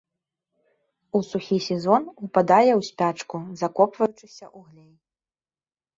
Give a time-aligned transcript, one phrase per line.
[1.19, 4.93] У сухі сезон упадае ў спячку, закопваючыся ў глей.